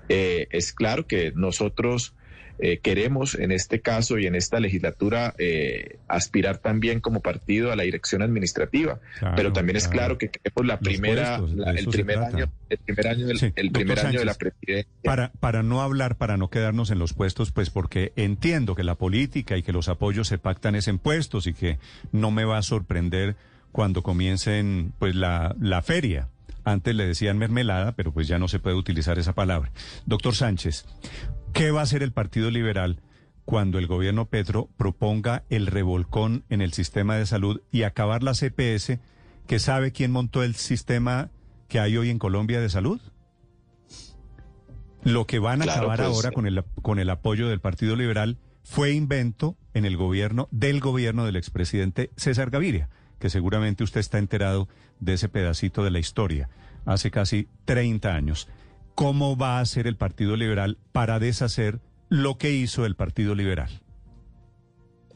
Eh, 0.08 0.49
es 0.50 0.73
claro 0.73 1.06
que 1.06 1.32
nosotros 1.35 2.14
eh, 2.58 2.78
queremos 2.78 3.34
en 3.34 3.52
este 3.52 3.80
caso 3.80 4.18
y 4.18 4.26
en 4.26 4.34
esta 4.34 4.58
legislatura 4.60 5.34
eh, 5.38 5.98
aspirar 6.08 6.58
también 6.58 7.00
como 7.00 7.20
partido 7.20 7.70
a 7.70 7.76
la 7.76 7.84
dirección 7.84 8.22
administrativa, 8.22 8.98
pero 9.36 9.52
también 9.52 9.76
es 9.76 9.88
claro. 9.88 10.18
que 10.18 10.28
queremos 10.28 10.66
la 10.66 10.80
primera, 10.80 11.36
el, 11.36 11.86
primer 11.86 12.18
año, 12.18 12.50
el 12.68 12.78
primer 12.78 13.06
año, 13.08 13.26
el 13.54 13.70
primer 13.70 14.00
año 14.00 14.18
de 14.18 14.24
la 14.24 14.34
presidencia. 14.34 14.90
Para, 15.04 15.30
para 15.40 15.62
no 15.62 15.82
hablar, 15.82 16.16
para 16.16 16.36
no 16.36 16.50
quedarnos 16.50 16.90
en 16.90 16.98
los 16.98 17.12
puestos, 17.12 17.52
pues 17.52 17.70
porque 17.70 18.12
entiendo 18.16 18.74
que 18.74 18.82
la 18.82 18.96
política 18.96 19.56
y 19.56 19.62
que 19.62 19.72
los 19.72 19.88
apoyos 19.88 20.28
se 20.28 20.38
pactan 20.38 20.74
es 20.74 20.88
en 20.88 20.98
puestos 20.98 21.46
y 21.46 21.54
que 21.54 21.78
no 22.12 22.30
me 22.30 22.44
va 22.44 22.58
a 22.58 22.62
sorprender 22.62 23.36
cuando 23.72 24.02
comiencen 24.02 24.92
pues 24.98 25.14
la, 25.14 25.54
la 25.60 25.82
feria 25.82 26.28
antes 26.72 26.94
le 26.94 27.06
decían 27.06 27.38
mermelada, 27.38 27.92
pero 27.92 28.12
pues 28.12 28.28
ya 28.28 28.38
no 28.38 28.48
se 28.48 28.58
puede 28.58 28.76
utilizar 28.76 29.18
esa 29.18 29.34
palabra. 29.34 29.72
Doctor 30.06 30.34
Sánchez, 30.34 30.87
¿qué 31.52 31.70
va 31.70 31.80
a 31.80 31.84
hacer 31.84 32.02
el 32.02 32.12
Partido 32.12 32.50
Liberal 32.50 33.00
cuando 33.44 33.78
el 33.78 33.87
gobierno 33.87 34.26
Petro 34.26 34.68
proponga 34.76 35.44
el 35.48 35.66
revolcón 35.66 36.44
en 36.48 36.60
el 36.60 36.72
sistema 36.72 37.16
de 37.16 37.26
salud 37.26 37.62
y 37.72 37.82
acabar 37.82 38.22
la 38.22 38.34
CPS, 38.34 39.00
que 39.46 39.58
sabe 39.58 39.92
quién 39.92 40.12
montó 40.12 40.42
el 40.42 40.54
sistema 40.54 41.30
que 41.68 41.80
hay 41.80 41.96
hoy 41.96 42.10
en 42.10 42.18
Colombia 42.18 42.60
de 42.60 42.68
salud? 42.68 43.00
Lo 45.04 45.26
que 45.26 45.38
van 45.38 45.62
a 45.62 45.64
acabar 45.64 45.98
pues, 45.98 46.08
ahora 46.08 46.32
con 46.32 46.46
el, 46.46 46.64
con 46.82 46.98
el 46.98 47.08
apoyo 47.08 47.48
del 47.48 47.60
Partido 47.60 47.96
Liberal 47.96 48.38
fue 48.62 48.92
invento 48.92 49.56
en 49.72 49.87
el 49.87 49.96
gobierno 49.96 50.48
del 50.50 50.80
gobierno 50.80 51.25
del 51.25 51.37
expresidente 51.37 52.10
César 52.16 52.50
Gaviria 52.50 52.90
que 53.18 53.30
seguramente 53.30 53.84
usted 53.84 54.00
está 54.00 54.18
enterado 54.18 54.68
de 55.00 55.14
ese 55.14 55.28
pedacito 55.28 55.84
de 55.84 55.90
la 55.90 55.98
historia, 55.98 56.48
hace 56.84 57.10
casi 57.10 57.48
30 57.64 58.14
años. 58.14 58.48
¿Cómo 58.94 59.37
va 59.37 59.58
a 59.58 59.60
hacer 59.60 59.87
el 59.87 59.96
Partido 59.96 60.37
Liberal 60.37 60.78
para 60.92 61.18
deshacer 61.18 61.80
lo 62.08 62.38
que 62.38 62.52
hizo 62.52 62.84
el 62.84 62.96
Partido 62.96 63.34
Liberal? 63.34 63.80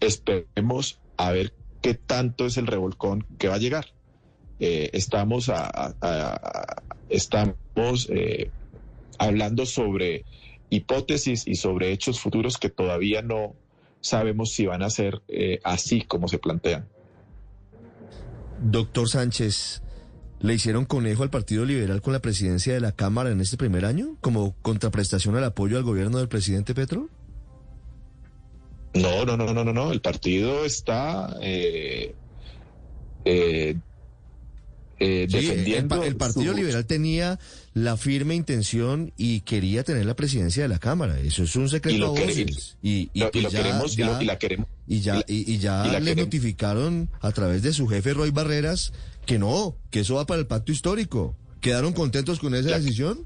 Esperemos 0.01 1.01
a 1.17 1.33
ver 1.33 1.53
qué 1.81 1.95
tanto 1.95 2.47
es 2.47 2.57
el 2.57 2.67
revolcón 2.67 3.27
que 3.39 3.49
va 3.49 3.57
a 3.57 3.59
llegar. 3.59 3.87
eh, 4.61 4.91
estamos, 4.93 5.51
estamos 7.09 8.09
eh, 8.11 8.51
hablando 9.19 9.67
sobre 9.67 10.25
hipótesis 10.71 11.47
y 11.47 11.57
sobre 11.57 11.93
hechos 11.93 12.21
futuros 12.21 12.57
que 12.59 12.71
todavía 12.71 13.23
no 13.23 13.55
sabemos 14.01 14.53
si 14.53 14.67
van 14.67 14.83
a 14.83 14.91
ser 14.91 15.23
eh, 15.29 15.61
así 15.65 16.03
como 16.03 16.29
se 16.29 16.39
plantean. 16.39 16.89
Doctor 18.65 19.09
Sánchez, 19.09 19.83
¿le 20.41 20.55
hicieron 20.55 20.85
conejo 20.85 21.23
al 21.23 21.31
Partido 21.31 21.65
Liberal 21.65 22.01
con 22.03 22.13
la 22.13 22.21
presidencia 22.21 22.73
de 22.73 22.81
la 22.81 22.93
Cámara 22.93 23.31
en 23.31 23.41
este 23.41 23.57
primer 23.57 23.85
año 23.85 24.17
como 24.21 24.55
contraprestación 24.63 25.37
al 25.37 25.45
apoyo 25.45 25.77
al 25.77 25.83
gobierno 25.83 26.19
del 26.19 26.29
presidente 26.29 26.75
Petro? 26.75 27.09
No, 28.95 29.25
no, 29.25 29.37
no, 29.37 29.53
no, 29.53 29.65
no, 29.65 29.73
no. 29.73 29.93
El 29.93 30.01
partido 30.01 30.65
está 30.65 31.37
eh, 31.41 32.15
eh, 33.25 33.77
eh, 34.99 35.27
defendiendo. 35.29 36.03
El, 36.03 36.17
Partido 36.17 36.53
Liberal 36.53 36.85
tenía 36.87 37.39
la 37.75 37.97
firme 37.97 38.35
intención 38.35 39.13
y 39.17 39.41
quería 39.41 39.83
tener 39.83 40.05
la 40.07 40.15
presidencia 40.15 40.63
de 40.63 40.69
la 40.69 40.79
Cámara. 40.79 41.19
Eso 41.19 41.43
es 41.45 41.57
un 41.57 41.69
secreto. 41.69 42.15
Y, 42.17 42.47
y, 42.83 43.11
y, 43.13 43.21
lo 43.21 43.31
queremos, 43.31 43.99
y, 43.99 44.25
la 44.25 44.39
queremos. 44.39 44.69
Y 44.87 45.01
ya, 45.01 45.25
y, 45.29 45.59
ya 45.59 46.01
le 46.01 46.15
notificaron 46.17 47.09
a 47.21 47.31
través 47.33 47.63
de 47.63 47.73
su 47.73 47.87
jefe 47.87 48.15
Roy 48.15 48.31
Barreras 48.31 48.93
que 49.27 49.39
no, 49.39 49.77
que 49.91 50.01
eso 50.01 50.17
va 50.17 50.27
para 50.27 50.41
el 50.41 50.47
pacto 50.47 50.73
histórico. 50.73 51.37
¿Quedaron 51.61 51.93
contentos 51.93 52.41
con 52.41 52.55
esa 52.55 52.77
decisión? 52.77 53.25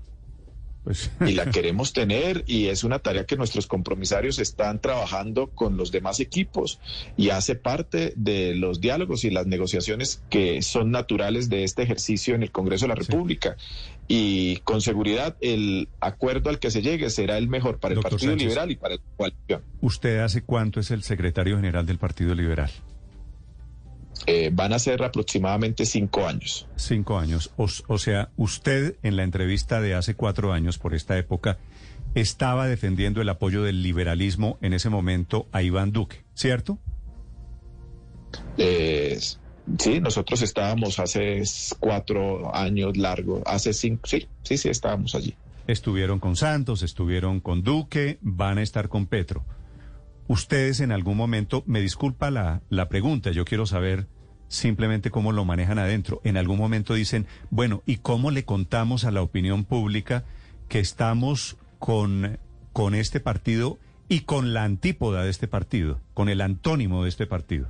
Pues. 0.87 1.11
Y 1.27 1.33
la 1.33 1.51
queremos 1.51 1.93
tener 1.93 2.45
y 2.47 2.67
es 2.67 2.85
una 2.85 3.01
tarea 3.01 3.25
que 3.25 3.37
nuestros 3.37 3.67
compromisarios 3.67 4.39
están 4.39 4.81
trabajando 4.81 5.49
con 5.49 5.77
los 5.77 5.91
demás 5.91 6.21
equipos 6.21 6.79
y 7.17 7.31
hace 7.31 7.57
parte 7.57 8.13
de 8.15 8.55
los 8.55 8.81
diálogos 8.81 9.25
y 9.25 9.31
las 9.31 9.49
negociaciones 9.49 10.23
que 10.31 10.63
son 10.63 10.93
naturales 10.93 11.49
de 11.49 11.65
este 11.65 11.83
ejercicio 11.83 12.37
en 12.37 12.45
el 12.45 12.53
Congreso 12.53 12.85
de 12.85 12.91
la 12.91 12.95
República. 12.95 13.57
Y 14.07 14.59
con 14.59 14.81
seguridad 14.81 15.37
el 15.41 15.89
acuerdo 15.99 16.51
al 16.51 16.61
que 16.61 16.71
se 16.71 16.83
llegue 16.83 17.11
será 17.11 17.37
el 17.37 17.49
mejor 17.49 17.81
para 17.81 17.95
el 17.95 18.01
Partido 18.01 18.37
Liberal 18.37 18.71
y 18.71 18.77
para 18.77 18.95
la 18.95 19.03
coalición. 19.17 19.63
¿Usted 19.81 20.21
hace 20.21 20.43
cuánto 20.43 20.79
es 20.79 20.93
el 20.93 21.03
secretario 21.03 21.57
general 21.57 21.85
del 21.85 21.99
Partido 21.99 22.33
Liberal? 22.33 22.71
Eh, 24.25 24.51
van 24.53 24.73
a 24.73 24.79
ser 24.79 25.03
aproximadamente 25.03 25.85
cinco 25.85 26.27
años. 26.27 26.67
Cinco 26.77 27.19
años. 27.19 27.53
O, 27.57 27.99
sea, 27.99 28.31
usted 28.37 28.97
en 29.03 29.17
la 29.17 29.23
entrevista 29.23 29.81
de 29.81 29.95
hace 29.95 30.15
cuatro 30.15 30.53
años 30.53 30.79
por 30.79 30.95
esta 30.95 31.19
época 31.19 31.59
estaba 32.15 32.67
defendiendo 32.67 33.21
el 33.21 33.29
apoyo 33.29 33.63
del 33.63 33.83
liberalismo 33.83 34.59
en 34.63 34.73
ese 34.73 34.89
momento 34.89 35.47
a 35.53 35.63
Iván 35.63 35.93
Duque, 35.93 36.25
¿cierto? 36.35 36.79
Eh, 38.57 39.19
sí, 39.79 40.01
nosotros 40.01 40.43
estábamos 40.43 40.99
hace 40.99 41.43
cuatro 41.79 42.55
años 42.55 42.97
largo, 42.97 43.43
hace 43.45 43.75
cinco, 43.75 44.07
sí, 44.07 44.27
sí, 44.43 44.57
sí, 44.57 44.69
estábamos 44.71 45.15
allí. 45.15 45.37
Estuvieron 45.67 46.21
con 46.21 46.37
Santos, 46.37 46.83
estuvieron 46.83 47.41
con 47.41 47.63
Duque, 47.63 48.19
van 48.23 48.59
a 48.59 48.63
estar 48.63 48.89
con 48.89 49.07
Petro. 49.07 49.45
Ustedes 50.29 50.81
en 50.81 50.93
algún 50.93 51.17
momento, 51.17 51.63
me 51.67 51.81
disculpa 51.81 52.31
la, 52.31 52.63
la 52.69 52.89
pregunta, 52.89 53.31
yo 53.31 53.45
quiero 53.45 53.67
saber 53.67 54.09
simplemente 54.49 55.11
cómo 55.11 55.33
lo 55.33 55.45
manejan 55.45 55.79
adentro. 55.79 56.21
En 56.25 56.37
algún 56.37 56.59
momento 56.59 56.95
dicen, 56.95 57.27
bueno, 57.51 57.83
¿y 57.87 57.99
cómo 57.99 58.31
le 58.31 58.45
contamos 58.45 59.05
a 59.05 59.11
la 59.11 59.23
opinión 59.23 59.65
pública 59.65 60.25
que 60.69 60.81
estamos 60.81 61.57
con, 61.79 62.39
con 62.73 62.95
este 62.95 63.21
partido 63.21 63.79
y 64.09 64.21
con 64.21 64.55
la 64.55 64.65
antípoda 64.65 65.23
de 65.23 65.31
este 65.31 65.49
partido, 65.49 66.01
con 66.15 66.29
el 66.29 66.41
antónimo 66.41 67.03
de 67.03 67.09
este 67.09 67.27
partido? 67.27 67.69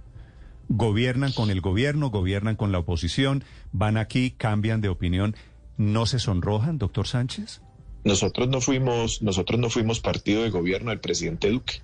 Gobiernan 0.68 1.32
con 1.32 1.50
el 1.50 1.60
gobierno, 1.60 2.10
gobiernan 2.10 2.56
con 2.56 2.72
la 2.72 2.78
oposición, 2.78 3.44
van 3.72 3.96
aquí, 3.96 4.32
cambian 4.32 4.80
de 4.80 4.88
opinión. 4.88 5.36
¿No 5.76 6.06
se 6.06 6.18
sonrojan, 6.18 6.78
doctor 6.78 7.06
Sánchez? 7.06 7.60
Nosotros 8.04 8.48
no 8.48 8.60
fuimos, 8.60 9.22
nosotros 9.22 9.60
no 9.60 9.68
fuimos 9.68 10.00
partido 10.00 10.42
de 10.42 10.50
gobierno 10.50 10.90
del 10.90 11.00
presidente 11.00 11.50
Duque. 11.50 11.82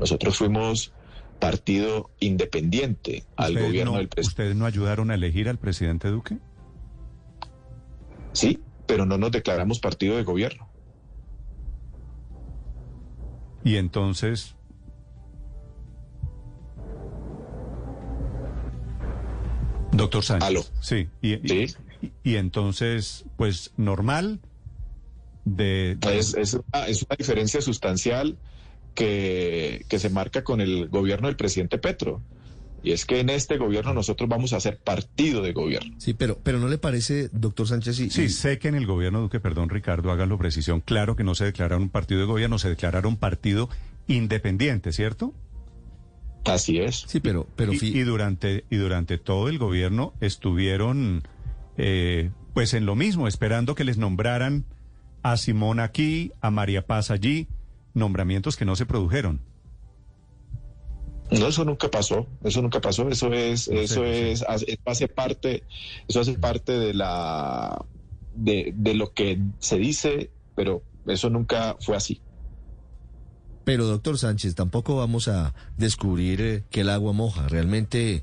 Nosotros 0.00 0.38
fuimos 0.38 0.92
partido 1.38 2.10
independiente 2.20 3.24
al 3.36 3.58
gobierno 3.58 3.96
del 3.98 4.08
presidente. 4.08 4.42
¿Ustedes 4.42 4.56
no 4.56 4.64
ayudaron 4.64 5.10
a 5.10 5.14
elegir 5.14 5.48
al 5.48 5.58
presidente 5.58 6.08
Duque? 6.08 6.38
Sí, 8.32 8.58
pero 8.86 9.04
no 9.04 9.18
nos 9.18 9.30
declaramos 9.30 9.78
partido 9.78 10.16
de 10.16 10.24
gobierno. 10.24 10.68
Y 13.62 13.76
entonces... 13.76 14.56
Doctor 19.92 20.24
Sánchez. 20.24 20.72
Sí. 20.80 21.08
Y, 21.20 21.34
Y, 22.22 22.36
entonces, 22.36 23.26
pues 23.36 23.72
normal. 23.76 24.40
De, 25.44 25.98
Es, 26.02 26.34
es, 26.34 26.54
una, 26.54 26.86
diferencia 27.18 27.60
sustancial 27.60 28.38
que, 29.04 29.98
se 29.98 30.10
marca 30.10 30.44
con 30.44 30.60
el 30.60 30.88
gobierno 30.88 31.28
del 31.28 31.36
presidente 31.36 31.78
Petro. 31.78 32.22
Y 32.82 32.92
es 32.92 33.04
que 33.04 33.20
en 33.20 33.28
este 33.28 33.58
gobierno 33.58 33.92
nosotros 33.92 34.28
vamos 34.28 34.54
a 34.54 34.60
ser 34.60 34.78
partido 34.78 35.42
de 35.42 35.52
gobierno. 35.52 35.94
Sí, 35.98 36.14
pero, 36.14 36.38
pero 36.42 36.58
¿no 36.58 36.68
le 36.68 36.78
parece, 36.78 37.28
doctor 37.32 37.68
Sánchez? 37.68 37.96
Sí, 37.96 38.28
sé 38.30 38.58
que 38.58 38.68
en 38.68 38.74
el 38.74 38.86
gobierno 38.86 39.20
Duque, 39.20 39.38
perdón 39.38 39.68
Ricardo, 39.68 40.10
hágalo 40.10 40.38
precisión, 40.38 40.80
claro 40.80 41.14
que 41.14 41.24
no 41.24 41.34
se 41.34 41.44
declararon 41.44 41.82
un 41.82 41.88
partido 41.90 42.20
de 42.20 42.26
gobierno, 42.26 42.58
se 42.58 42.70
declararon 42.70 43.16
partido 43.16 43.68
independiente, 44.06 44.92
¿cierto? 44.92 45.34
Así 46.46 46.78
es. 46.78 47.04
Sí, 47.06 47.20
pero... 47.20 47.46
pero 47.54 47.72
y, 47.74 48.00
durante, 48.00 48.64
y 48.70 48.76
durante 48.76 49.18
todo 49.18 49.50
el 49.50 49.58
gobierno 49.58 50.14
estuvieron 50.20 51.22
eh, 51.76 52.30
pues 52.54 52.72
en 52.72 52.86
lo 52.86 52.96
mismo, 52.96 53.28
esperando 53.28 53.74
que 53.74 53.84
les 53.84 53.98
nombraran 53.98 54.64
a 55.22 55.36
Simón 55.36 55.80
aquí, 55.80 56.32
a 56.40 56.50
María 56.50 56.86
Paz 56.86 57.10
allí, 57.10 57.46
nombramientos 57.94 58.56
que 58.56 58.64
no 58.64 58.76
se 58.76 58.86
produjeron. 58.86 59.40
No, 61.30 61.46
eso 61.46 61.64
nunca 61.64 61.88
pasó, 61.88 62.26
eso 62.42 62.60
nunca 62.60 62.80
pasó, 62.80 63.08
eso 63.08 63.32
es, 63.32 63.68
eso 63.68 64.04
es, 64.04 64.44
hace 64.84 65.06
parte, 65.06 65.62
eso 66.08 66.20
hace 66.20 66.34
parte 66.34 66.72
de 66.72 66.92
la, 66.92 67.84
de, 68.34 68.72
de 68.74 68.94
lo 68.94 69.12
que 69.12 69.40
se 69.60 69.78
dice, 69.78 70.30
pero 70.56 70.82
eso 71.06 71.30
nunca 71.30 71.76
fue 71.80 71.96
así. 71.96 72.20
Pero 73.64 73.86
doctor 73.86 74.18
Sánchez, 74.18 74.54
tampoco 74.54 74.96
vamos 74.96 75.28
a 75.28 75.54
descubrir 75.76 76.40
eh, 76.40 76.64
que 76.70 76.80
el 76.80 76.90
agua 76.90 77.12
moja. 77.12 77.46
Realmente 77.46 78.22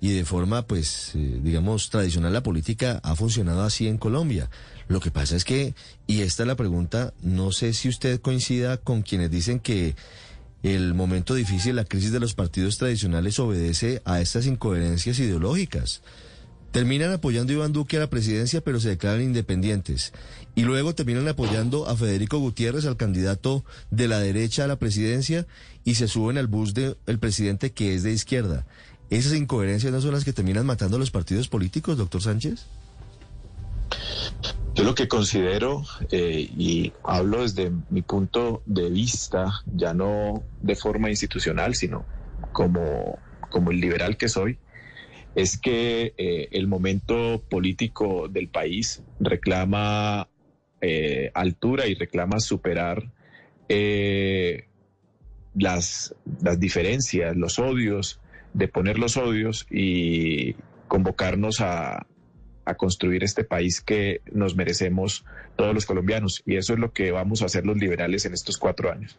y 0.00 0.12
de 0.12 0.24
forma, 0.24 0.66
pues, 0.66 1.12
eh, 1.14 1.40
digamos, 1.42 1.90
tradicional 1.90 2.32
la 2.32 2.42
política 2.42 3.00
ha 3.02 3.16
funcionado 3.16 3.62
así 3.62 3.88
en 3.88 3.98
Colombia. 3.98 4.50
Lo 4.88 5.00
que 5.00 5.10
pasa 5.10 5.36
es 5.36 5.44
que, 5.44 5.74
y 6.06 6.20
esta 6.20 6.42
es 6.42 6.46
la 6.46 6.56
pregunta, 6.56 7.14
no 7.22 7.52
sé 7.52 7.72
si 7.72 7.88
usted 7.88 8.20
coincida 8.20 8.76
con 8.76 9.02
quienes 9.02 9.30
dicen 9.30 9.60
que 9.60 9.94
el 10.64 10.94
momento 10.94 11.34
difícil, 11.34 11.76
la 11.76 11.84
crisis 11.84 12.10
de 12.10 12.20
los 12.20 12.34
partidos 12.34 12.78
tradicionales 12.78 13.38
obedece 13.38 14.00
a 14.06 14.20
estas 14.20 14.46
incoherencias 14.46 15.18
ideológicas. 15.18 16.02
Terminan 16.70 17.12
apoyando 17.12 17.52
a 17.52 17.56
Iván 17.56 17.72
Duque 17.72 17.98
a 17.98 18.00
la 18.00 18.10
presidencia, 18.10 18.62
pero 18.62 18.80
se 18.80 18.88
declaran 18.88 19.22
independientes. 19.22 20.12
Y 20.54 20.62
luego 20.62 20.94
terminan 20.94 21.28
apoyando 21.28 21.86
a 21.86 21.96
Federico 21.96 22.38
Gutiérrez, 22.38 22.86
al 22.86 22.96
candidato 22.96 23.64
de 23.90 24.08
la 24.08 24.18
derecha 24.20 24.64
a 24.64 24.66
la 24.66 24.78
presidencia, 24.78 25.46
y 25.84 25.96
se 25.96 26.08
suben 26.08 26.38
al 26.38 26.46
bus 26.46 26.72
del 26.72 27.18
presidente 27.20 27.72
que 27.72 27.94
es 27.94 28.02
de 28.02 28.12
izquierda. 28.12 28.66
¿Esas 29.10 29.34
incoherencias 29.34 29.92
no 29.92 30.00
son 30.00 30.12
las 30.12 30.24
que 30.24 30.32
terminan 30.32 30.66
matando 30.66 30.96
a 30.96 30.98
los 31.00 31.10
partidos 31.10 31.48
políticos, 31.48 31.96
doctor 31.96 32.22
Sánchez? 32.22 32.66
Yo 34.74 34.82
lo 34.82 34.94
que 34.96 35.06
considero, 35.06 35.84
eh, 36.10 36.50
y 36.56 36.92
hablo 37.04 37.42
desde 37.42 37.70
mi 37.90 38.02
punto 38.02 38.62
de 38.66 38.90
vista, 38.90 39.62
ya 39.72 39.94
no 39.94 40.42
de 40.62 40.74
forma 40.74 41.10
institucional, 41.10 41.76
sino 41.76 42.04
como, 42.50 43.18
como 43.50 43.70
el 43.70 43.80
liberal 43.80 44.16
que 44.16 44.28
soy, 44.28 44.58
es 45.36 45.58
que 45.58 46.12
eh, 46.16 46.48
el 46.50 46.66
momento 46.66 47.40
político 47.48 48.26
del 48.26 48.48
país 48.48 49.00
reclama 49.20 50.28
eh, 50.80 51.30
altura 51.34 51.86
y 51.86 51.94
reclama 51.94 52.40
superar 52.40 53.12
las, 55.54 56.14
las 56.42 56.60
diferencias, 56.60 57.36
los 57.36 57.58
odios, 57.60 58.20
de 58.54 58.68
poner 58.68 58.98
los 58.98 59.16
odios 59.18 59.66
y 59.70 60.54
convocarnos 60.88 61.60
a, 61.60 62.06
construir 62.78 63.22
este 63.24 63.44
país 63.44 63.82
que 63.82 64.22
nos 64.32 64.56
merecemos 64.56 65.26
todos 65.54 65.74
los 65.74 65.84
colombianos. 65.84 66.42
Y 66.46 66.56
eso 66.56 66.72
es 66.72 66.78
lo 66.78 66.92
que 66.92 67.10
vamos 67.10 67.42
a 67.42 67.44
hacer 67.44 67.66
los 67.66 67.76
liberales 67.76 68.24
en 68.24 68.32
estos 68.32 68.56
cuatro 68.56 68.90
años. 68.90 69.18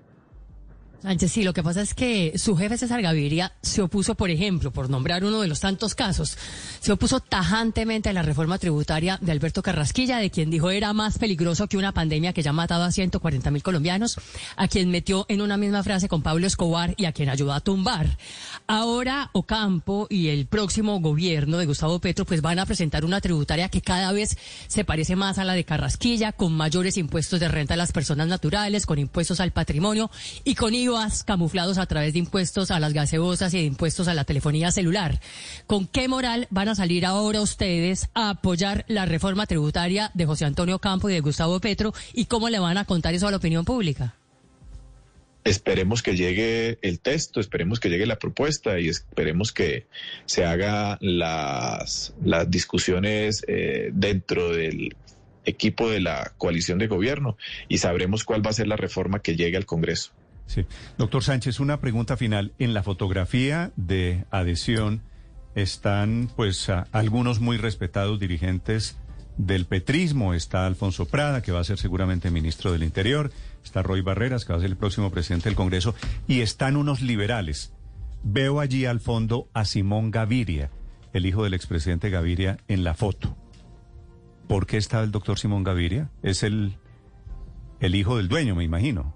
Sí, 1.28 1.44
lo 1.44 1.54
que 1.54 1.62
pasa 1.62 1.82
es 1.82 1.94
que 1.94 2.34
su 2.36 2.58
jefe 2.58 2.80
César 2.80 3.00
Gaviria 3.00 3.54
se 3.62 3.84
opuso, 3.84 4.16
por 4.16 4.32
ejemplo, 4.32 4.72
por 4.72 4.90
nombrar 4.90 5.24
uno 5.24 5.40
de 5.40 5.48
los 5.48 5.60
tantos 5.60 5.94
casos, 5.94 6.36
se 6.80 6.92
opuso 6.92 7.20
tajantemente 7.20 8.10
a 8.10 8.14
la 8.14 8.24
reforma 8.24 8.58
tributaria 8.58 9.20
de 9.22 9.32
Alberto 9.32 9.62
Carrasquilla, 9.62 10.18
de 10.18 10.32
quien 10.32 10.50
dijo 10.50 10.72
era 10.72 10.94
más 10.94 11.20
peligroso 11.20 11.68
que 11.68 11.78
una 11.78 11.92
pandemia 11.92 12.34
que 12.34 12.42
ya 12.42 12.50
ha 12.50 12.54
matado 12.54 12.84
a 12.84 12.92
140 12.92 13.52
mil 13.52 13.62
colombianos, 13.62 14.18
a 14.56 14.68
quien 14.68 14.90
metió 14.90 15.28
en 15.30 15.42
una 15.42 15.58
misma 15.58 15.84
frase 15.84 16.08
con 16.08 16.24
Pablo 16.24 16.48
Escobar 16.48 16.96
y 16.98 17.06
a 17.06 17.12
quien 17.12 17.30
ayudó 17.30 17.54
a 17.54 17.60
tumbar. 17.60 18.18
Ahora 18.66 19.30
Ocampo 19.34 20.08
y 20.10 20.30
el 20.30 20.48
próximo 20.48 21.00
gobierno 21.02 21.60
de 21.60 21.68
Gustavo 21.68 22.00
Petro 22.00 22.26
pues 22.26 22.42
van 22.42 22.58
a 22.58 22.66
presentar 22.66 23.06
una 23.06 23.22
tributaria 23.22 23.70
que 23.70 23.82
cada 23.82 24.12
vez 24.12 24.38
se 24.68 24.86
parece 24.86 25.16
más 25.16 25.38
a 25.38 25.44
la 25.44 25.54
de 25.54 25.66
Carrasquilla, 25.66 26.32
con 26.32 26.54
mayores 26.54 26.98
impuestos 26.98 27.40
de 27.40 27.48
renta 27.48 27.76
a 27.76 27.78
las 27.78 27.92
personas 27.92 28.28
naturales, 28.28 28.88
con 28.88 28.98
impuestos 28.98 29.40
al 29.40 29.52
patrimonio 29.52 30.10
y 30.44 30.56
con 30.56 30.74
IVA 30.74 30.95
camuflados 31.24 31.78
a 31.78 31.86
través 31.86 32.14
de 32.14 32.20
impuestos 32.20 32.72
a 32.72 32.80
las 32.80 32.94
gaseosas 32.94 33.54
y 33.54 33.58
de 33.58 33.64
impuestos 33.64 34.08
a 34.08 34.14
la 34.14 34.24
telefonía 34.24 34.72
celular. 34.72 35.20
¿Con 35.68 35.88
qué 35.88 36.08
moral 36.08 36.48
van 36.50 36.70
a 36.70 36.76
salir 36.76 37.06
ahora 37.06 37.42
ustedes 37.42 38.10
a 38.14 38.30
apoyar 38.32 38.86
la 38.88 39.06
reforma 39.06 39.46
tributaria 39.46 40.12
de 40.14 40.26
José 40.26 40.46
Antonio 40.46 40.80
Campo 40.80 41.10
y 41.10 41.14
de 41.14 41.20
Gustavo 41.20 41.60
Petro 41.60 41.94
y 42.14 42.26
cómo 42.26 42.50
le 42.50 42.60
van 42.60 42.78
a 42.78 42.86
contar 42.86 43.14
eso 43.14 43.28
a 43.28 43.32
la 43.32 43.38
opinión 43.38 43.66
pública? 43.66 44.16
Esperemos 45.44 46.02
que 46.02 46.16
llegue 46.16 46.80
el 46.82 47.00
texto, 47.00 47.40
esperemos 47.40 47.80
que 47.80 47.90
llegue 47.90 48.08
la 48.08 48.18
propuesta 48.18 48.80
y 48.80 48.88
esperemos 48.88 49.52
que 49.52 49.86
se 50.26 50.44
hagan 50.44 50.98
las, 51.02 52.16
las 52.24 52.50
discusiones 52.50 53.44
eh, 53.48 53.92
dentro 53.94 54.50
del 54.50 54.96
equipo 55.46 55.90
de 55.90 56.00
la 56.00 56.34
coalición 56.38 56.80
de 56.80 56.88
gobierno 56.88 57.38
y 57.68 57.78
sabremos 57.78 58.24
cuál 58.24 58.44
va 58.44 58.50
a 58.50 58.54
ser 58.54 58.68
la 58.68 58.76
reforma 58.76 59.22
que 59.22 59.36
llegue 59.36 59.58
al 59.58 59.68
Congreso. 59.68 60.14
Sí. 60.48 60.66
Doctor 60.98 61.24
Sánchez, 61.24 61.60
una 61.60 61.80
pregunta 61.80 62.18
final. 62.18 62.54
En 62.60 62.74
la 62.74 62.84
fotografía 62.84 63.72
de 63.76 64.26
adhesión 64.32 65.02
están 65.56 66.30
pues 66.36 66.70
algunos 66.92 67.40
muy 67.40 67.58
respetados 67.58 68.20
dirigentes 68.20 68.98
del 69.38 69.66
petrismo. 69.66 70.34
Está 70.34 70.66
Alfonso 70.66 71.08
Prada, 71.08 71.42
que 71.42 71.52
va 71.52 71.62
a 71.62 71.64
ser 71.64 71.78
seguramente 71.78 72.32
ministro 72.32 72.72
del 72.72 72.84
Interior. 72.84 73.32
Está 73.64 73.82
Roy 73.82 74.02
Barreras, 74.02 74.46
que 74.46 74.54
va 74.54 74.60
a 74.60 74.62
ser 74.62 74.70
el 74.70 74.78
próximo 74.78 75.12
presidente 75.12 75.50
del 75.50 75.56
Congreso. 75.56 75.96
Y 76.28 76.42
están 76.42 76.78
unos 76.78 77.02
liberales. 77.02 77.74
Veo 78.24 78.60
allí 78.60 78.86
al 78.86 79.00
fondo 79.00 79.50
a 79.54 79.66
Simón 79.66 80.12
Gaviria, 80.12 80.72
el 81.14 81.26
hijo 81.26 81.44
del 81.44 81.54
expresidente 81.54 82.10
Gaviria, 82.10 82.58
en 82.68 82.84
la 82.84 82.94
foto. 82.94 83.38
¿Por 84.48 84.68
qué 84.68 84.78
está 84.78 85.02
el 85.02 85.12
doctor 85.12 85.40
Simón 85.40 85.64
Gaviria? 85.64 86.10
Es 86.22 86.44
el, 86.44 86.78
el 87.80 87.96
hijo 87.96 88.18
del 88.18 88.28
dueño, 88.28 88.56
me 88.56 88.64
imagino. 88.64 89.15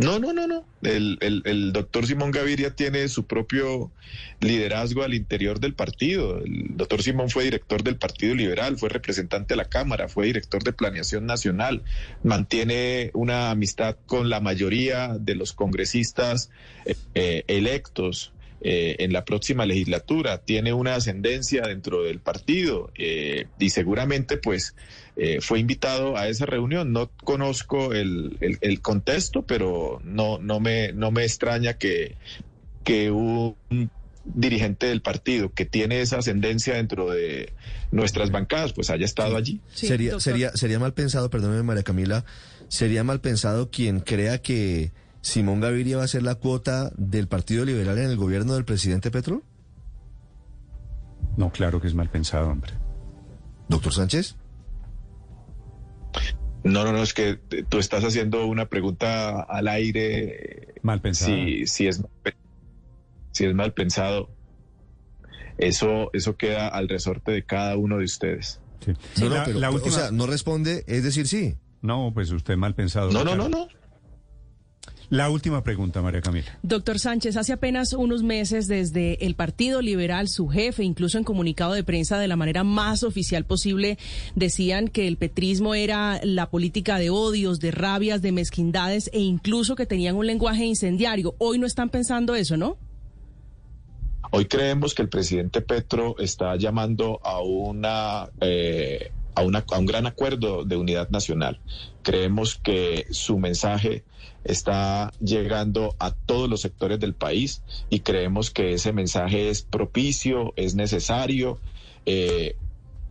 No, 0.00 0.18
no, 0.18 0.32
no, 0.32 0.46
no. 0.46 0.64
El, 0.82 1.18
el, 1.20 1.72
doctor 1.74 2.06
Simón 2.06 2.30
Gaviria 2.30 2.70
tiene 2.74 3.06
su 3.08 3.26
propio 3.26 3.92
liderazgo 4.40 5.02
al 5.02 5.12
interior 5.12 5.60
del 5.60 5.74
partido. 5.74 6.38
El 6.38 6.76
doctor 6.76 7.02
Simón 7.02 7.28
fue 7.28 7.44
director 7.44 7.82
del 7.82 7.96
Partido 7.96 8.34
Liberal, 8.34 8.78
fue 8.78 8.88
representante 8.88 9.52
de 9.52 9.56
la 9.58 9.66
Cámara, 9.66 10.08
fue 10.08 10.26
director 10.26 10.64
de 10.64 10.72
Planeación 10.72 11.26
Nacional, 11.26 11.82
mantiene 12.22 13.10
una 13.12 13.50
amistad 13.50 13.96
con 14.06 14.30
la 14.30 14.40
mayoría 14.40 15.18
de 15.20 15.34
los 15.34 15.52
congresistas 15.52 16.50
eh, 16.86 16.96
eh, 17.14 17.44
electos. 17.46 18.32
Eh, 18.62 18.96
en 18.98 19.14
la 19.14 19.24
próxima 19.24 19.64
legislatura, 19.64 20.42
tiene 20.42 20.74
una 20.74 20.94
ascendencia 20.94 21.62
dentro 21.62 22.02
del 22.02 22.20
partido 22.20 22.92
y 22.94 23.70
seguramente 23.70 24.36
pues 24.36 24.74
eh, 25.16 25.40
fue 25.40 25.58
invitado 25.58 26.16
a 26.16 26.28
esa 26.28 26.46
reunión. 26.46 26.92
No 26.92 27.10
conozco 27.24 27.92
el, 27.92 28.36
el, 28.40 28.80
contexto, 28.80 29.42
pero 29.42 30.00
no, 30.04 30.38
no, 30.38 30.60
me, 30.60 30.92
no 30.92 31.10
me 31.10 31.24
extraña 31.24 31.74
que, 31.74 32.16
que 32.84 33.10
un 33.10 33.56
dirigente 34.24 34.86
del 34.86 35.02
partido 35.02 35.52
que 35.52 35.64
tiene 35.64 36.00
esa 36.00 36.18
ascendencia 36.18 36.74
dentro 36.74 37.10
de 37.10 37.52
nuestras 37.90 38.30
bancadas, 38.30 38.72
pues 38.72 38.90
haya 38.90 39.04
estado 39.04 39.36
allí. 39.36 39.60
sería, 39.72 40.20
sería, 40.20 40.52
sería 40.56 40.78
mal 40.78 40.94
pensado, 40.94 41.30
perdóneme 41.30 41.62
María 41.62 41.82
Camila, 41.82 42.24
sería 42.68 43.02
mal 43.02 43.20
pensado 43.20 43.70
quien 43.70 44.00
crea 44.00 44.42
que 44.42 44.92
Simón 45.22 45.60
Gaviria 45.60 45.96
va 45.96 46.04
a 46.04 46.08
ser 46.08 46.22
la 46.22 46.34
cuota 46.36 46.92
del 46.96 47.28
Partido 47.28 47.64
Liberal 47.64 47.98
en 47.98 48.10
el 48.10 48.16
gobierno 48.16 48.54
del 48.54 48.64
presidente 48.64 49.10
Petro? 49.10 49.42
No, 51.36 51.50
claro 51.50 51.80
que 51.80 51.86
es 51.86 51.94
mal 51.94 52.10
pensado, 52.10 52.48
hombre. 52.48 52.72
Doctor 53.68 53.92
Sánchez. 53.92 54.36
No, 56.62 56.84
no, 56.84 56.92
no, 56.92 57.02
es 57.02 57.14
que 57.14 57.36
tú 57.68 57.78
estás 57.78 58.04
haciendo 58.04 58.46
una 58.46 58.66
pregunta 58.66 59.40
al 59.40 59.68
aire. 59.68 60.74
Mal 60.82 61.00
pensado. 61.00 61.34
Si, 61.34 61.66
si, 61.66 61.86
es, 61.86 62.02
si 63.32 63.46
es 63.46 63.54
mal 63.54 63.72
pensado, 63.72 64.30
eso, 65.58 66.10
eso 66.12 66.36
queda 66.36 66.68
al 66.68 66.88
resorte 66.88 67.32
de 67.32 67.44
cada 67.44 67.76
uno 67.76 67.98
de 67.98 68.04
ustedes. 68.04 68.60
no, 69.20 69.28
no, 69.28 69.42
pero, 69.44 69.58
la 69.58 69.70
última... 69.70 69.94
o 69.94 69.98
sea, 69.98 70.10
no 70.10 70.26
responde, 70.26 70.84
es 70.86 71.02
decir, 71.02 71.26
sí. 71.28 71.56
No, 71.82 72.10
pues 72.12 72.30
usted 72.30 72.56
mal 72.56 72.74
pensado. 72.74 73.10
No, 73.10 73.24
no, 73.24 73.34
no, 73.36 73.48
no. 73.48 73.68
La 75.10 75.28
última 75.28 75.64
pregunta, 75.64 76.02
María 76.02 76.20
Camila. 76.20 76.46
Doctor 76.62 77.00
Sánchez, 77.00 77.36
hace 77.36 77.52
apenas 77.52 77.92
unos 77.94 78.22
meses 78.22 78.68
desde 78.68 79.26
el 79.26 79.34
Partido 79.34 79.82
Liberal, 79.82 80.28
su 80.28 80.46
jefe, 80.46 80.84
incluso 80.84 81.18
en 81.18 81.24
comunicado 81.24 81.72
de 81.72 81.82
prensa 81.82 82.16
de 82.16 82.28
la 82.28 82.36
manera 82.36 82.62
más 82.62 83.02
oficial 83.02 83.44
posible, 83.44 83.98
decían 84.36 84.86
que 84.86 85.08
el 85.08 85.16
petrismo 85.16 85.74
era 85.74 86.20
la 86.22 86.48
política 86.48 87.00
de 87.00 87.10
odios, 87.10 87.58
de 87.58 87.72
rabias, 87.72 88.22
de 88.22 88.30
mezquindades 88.30 89.10
e 89.12 89.18
incluso 89.18 89.74
que 89.74 89.84
tenían 89.84 90.14
un 90.14 90.28
lenguaje 90.28 90.64
incendiario. 90.64 91.34
Hoy 91.38 91.58
no 91.58 91.66
están 91.66 91.88
pensando 91.88 92.36
eso, 92.36 92.56
¿no? 92.56 92.78
Hoy 94.30 94.44
creemos 94.44 94.94
que 94.94 95.02
el 95.02 95.08
presidente 95.08 95.60
Petro 95.60 96.16
está 96.20 96.54
llamando 96.54 97.20
a 97.24 97.42
una... 97.42 98.28
Eh, 98.40 99.10
a, 99.40 99.78
un 99.78 99.86
gran 99.86 100.06
acuerdo 100.06 100.64
de 100.64 100.76
unidad 100.76 101.10
nacional. 101.10 101.60
Creemos 102.02 102.56
que 102.56 103.06
su 103.10 103.38
mensaje 103.38 104.04
está 104.44 105.12
llegando 105.20 105.94
a 105.98 106.12
todos 106.12 106.48
los 106.48 106.60
sectores 106.60 106.98
del 107.00 107.14
país 107.14 107.62
y 107.90 108.00
creemos 108.00 108.50
que 108.50 108.72
ese 108.72 108.92
mensaje 108.92 109.50
es 109.50 109.62
propicio, 109.62 110.52
es 110.56 110.74
necesario, 110.74 111.58
eh, 112.06 112.56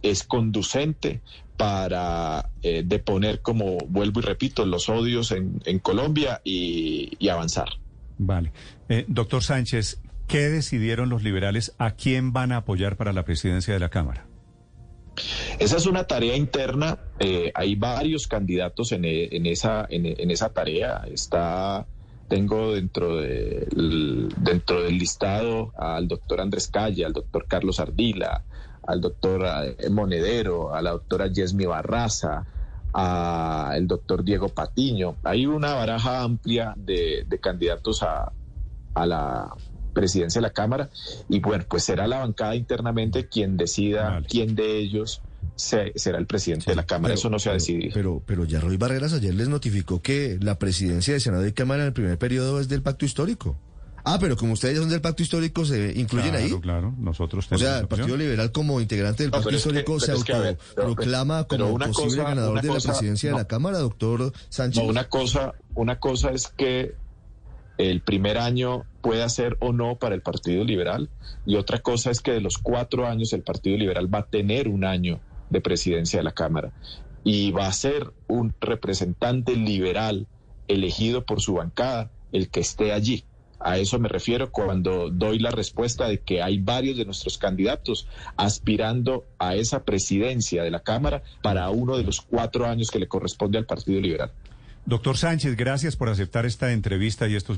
es 0.02 0.24
conducente 0.24 1.22
para 1.58 2.50
eh, 2.64 2.84
deponer, 2.86 3.42
como 3.42 3.80
vuelvo 3.90 4.22
y 4.22 4.24
repito, 4.24 4.66
los 4.66 4.88
odios 4.88 5.32
en, 5.32 5.80
Colombia 5.80 6.42
y, 6.46 7.28
avanzar. 7.28 7.68
Vale. 8.18 8.54
Eh, 8.88 9.04
doctor 9.10 9.44
Sánchez, 9.44 10.02
¿qué 10.28 10.50
decidieron 10.50 11.10
los 11.10 11.22
liberales? 11.22 11.76
¿A 11.78 11.92
quién 11.92 12.32
van 12.32 12.54
a 12.54 12.58
apoyar 12.58 12.96
para 12.96 13.12
la 13.12 13.26
presidencia 13.26 13.74
de 13.74 13.80
la 13.82 13.90
Cámara? 13.90 14.29
Esa 15.60 15.78
es 15.78 15.86
una 15.86 16.06
tarea 16.06 16.36
interna. 16.36 16.98
Eh, 17.20 17.52
hay 17.54 17.76
varios 17.76 18.28
candidatos 18.28 18.92
en, 18.92 19.06
e, 19.06 19.30
esa, 19.52 19.86
en, 19.90 20.32
esa 20.32 20.50
tarea. 20.50 21.04
Está, 21.12 21.86
tengo 22.28 22.74
dentro, 22.74 23.18
de, 23.18 23.68
dentro 24.38 24.84
del 24.84 24.98
listado 24.98 25.74
al 25.78 26.08
doctor 26.08 26.42
Andrés 26.42 26.68
Calle, 26.68 27.06
al 27.06 27.14
doctor 27.14 27.46
Carlos 27.48 27.80
Ardila, 27.80 28.44
al 28.88 29.02
doctor 29.02 29.46
eh, 29.78 29.90
Monedero, 29.90 30.74
a 30.74 30.82
la 30.82 30.92
doctora 30.92 31.28
Yesmi 31.28 31.66
Barraza, 31.66 32.46
al 32.94 33.88
doctor 33.88 34.24
Diego 34.24 34.50
Patiño. 34.50 35.16
Hay 35.24 35.46
una 35.46 35.74
baraja 35.74 36.24
amplia 36.24 36.74
de, 36.76 37.26
candidatos 37.42 38.02
a, 38.04 38.32
a 38.96 39.06
la 39.06 39.56
presidencia 39.94 40.40
de 40.40 40.48
la 40.48 40.54
Cámara 40.54 40.90
y 41.28 41.40
bueno, 41.40 41.66
pues 41.68 41.84
será 41.84 42.08
la 42.08 42.20
bancada 42.20 42.56
internamente 42.56 43.28
quien 43.28 43.58
decida 43.58 44.22
quién 44.28 44.56
de 44.56 44.78
ellos 44.78 45.22
será 45.56 46.18
el 46.18 46.26
presidente 46.26 46.72
de 46.72 46.76
la 46.76 46.86
Cámara. 46.86 47.14
Eso 47.14 47.30
no 47.30 47.40
se 47.40 47.50
ha 47.50 47.54
decidido. 47.54 47.92
Pero, 47.94 48.24
pero 48.26 48.46
ya 48.46 48.60
Roy 48.60 48.78
Barreras 48.78 49.14
ayer 49.14 49.34
les 49.34 49.50
notificó 49.50 50.02
que 50.02 50.38
la 50.42 50.58
presidencia 50.58 51.14
de 51.14 51.20
Senado 51.20 51.46
y 51.46 51.54
Cámara 51.54 51.82
en 51.82 51.88
el 51.88 51.94
primer 51.94 52.18
periodo 52.18 52.60
es 52.60 52.70
del 52.70 52.82
pacto 52.82 53.06
histórico. 53.06 53.58
Ah, 54.06 54.18
pero 54.20 54.38
como 54.38 54.54
ustedes 54.54 54.78
son 54.78 54.90
del 54.90 55.02
pacto 55.02 55.24
histórico, 55.24 55.66
¿se 55.66 55.94
incluyen 56.00 56.34
ahí? 56.34 56.48
Claro, 56.48 56.62
claro, 56.62 56.94
nosotros 56.98 57.48
tenemos 57.48 57.68
O 57.68 57.72
sea, 57.72 57.80
el 57.80 57.88
Partido 57.88 58.16
Liberal 58.16 58.52
como 58.52 58.80
integrante 58.80 59.24
del 59.24 59.32
pacto 59.32 59.52
histórico 59.52 60.00
se 60.00 60.14
autoproclama 60.14 61.44
como 61.44 61.78
posible 61.78 62.24
ganador 62.24 62.62
de 62.62 62.68
la 62.70 62.80
presidencia 62.80 63.32
de 63.32 63.38
la 63.38 63.46
Cámara, 63.46 63.80
doctor 63.80 64.32
Sánchez. 64.50 64.84
una 64.84 65.10
cosa, 65.10 65.54
una 65.76 66.00
cosa 66.00 66.32
es 66.32 66.48
que 66.48 66.96
el 67.78 68.02
primer 68.02 68.38
año 68.38 68.86
puede 69.02 69.28
ser 69.30 69.58
o 69.60 69.74
no 69.74 69.98
para 69.98 70.16
el 70.16 70.22
Partido 70.22 70.64
Liberal 70.64 71.10
y 71.46 71.56
otra 71.56 71.80
cosa 71.80 72.12
es 72.12 72.22
que 72.22 72.32
de 72.32 72.42
los 72.42 72.58
cuatro 72.58 73.08
años 73.08 73.34
el 73.34 73.44
Partido 73.44 73.78
Liberal 73.78 74.14
va 74.14 74.20
a 74.20 74.26
tener 74.28 74.68
un 74.68 74.86
año 74.86 75.20
de 75.50 75.62
presidencia 75.62 76.20
de 76.20 76.24
la 76.24 76.32
Cámara 76.32 76.72
y 77.24 77.52
va 77.52 77.68
a 77.68 77.74
ser 77.74 78.12
un 78.28 78.54
representante 78.62 79.56
liberal 79.56 80.28
elegido 80.68 81.26
por 81.26 81.42
su 81.42 81.56
bancada 81.56 82.12
el 82.32 82.50
que 82.50 82.60
esté 82.60 82.94
allí. 82.94 83.24
A 83.60 83.78
eso 83.78 84.00
me 84.00 84.08
refiero 84.08 84.52
cuando 84.52 85.10
doy 85.10 85.38
la 85.38 85.52
respuesta 85.52 86.08
de 86.08 86.20
que 86.20 86.42
hay 86.42 86.60
varios 86.60 86.98
de 86.98 87.04
nuestros 87.04 87.38
candidatos 87.38 88.08
aspirando 88.38 89.26
a 89.38 89.56
esa 89.56 89.84
presidencia 89.84 90.64
de 90.64 90.72
la 90.72 90.80
Cámara 90.80 91.24
para 91.42 91.70
uno 91.70 91.98
de 91.98 92.04
los 92.04 92.22
cuatro 92.22 92.66
años 92.66 92.90
que 92.90 93.00
le 93.00 93.08
corresponde 93.08 93.58
al 93.58 93.66
Partido 93.66 94.00
Liberal. 94.00 94.32
Doctor 94.86 95.18
Sánchez, 95.18 95.58
gracias 95.58 95.98
por 95.98 96.08
aceptar 96.10 96.46
esta 96.46 96.72
entrevista 96.72 97.28
y 97.28 97.36
estos 97.36 97.58